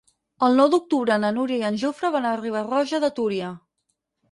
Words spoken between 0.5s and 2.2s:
nou d'octubre na Núria i en Jofre